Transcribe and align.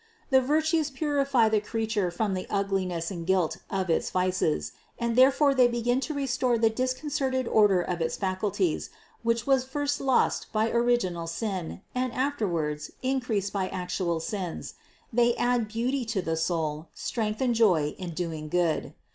The 0.31 0.41
virtues 0.41 0.89
purify 0.89 1.47
the 1.47 1.61
creature 1.61 2.09
from 2.09 2.33
the 2.33 2.47
ugliness 2.49 3.11
and 3.11 3.23
guilt 3.27 3.57
of 3.69 3.87
its 3.91 4.09
vices, 4.09 4.71
and 4.97 5.15
thereby 5.15 5.53
they 5.53 5.67
begin 5.67 5.99
to 5.99 6.15
restore 6.15 6.57
the 6.57 6.71
disconcert 6.71 7.35
ed 7.35 7.47
order 7.47 7.81
of 7.83 8.01
its 8.01 8.15
faculties, 8.17 8.89
which 9.21 9.45
was 9.45 9.63
first 9.63 10.01
lost 10.01 10.51
by 10.51 10.71
original 10.71 11.27
sin 11.27 11.81
and 11.93 12.11
afterwards 12.13 12.89
increased 13.03 13.53
by 13.53 13.69
actual 13.69 14.19
sins; 14.19 14.73
they 15.13 15.35
add 15.35 15.67
beauty 15.67 16.03
to 16.05 16.21
the 16.23 16.35
soul, 16.35 16.87
strength 16.95 17.39
and 17.39 17.53
joy 17.53 17.93
in 17.99 18.15
doing 18.15 18.49
good. 18.49 18.95